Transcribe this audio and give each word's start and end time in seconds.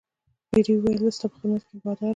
پیري 0.49 0.73
وویل 0.75 1.01
زه 1.05 1.09
ستا 1.15 1.25
په 1.31 1.37
خدمت 1.41 1.61
کې 1.65 1.73
یم 1.73 1.79
باداره. 1.85 2.09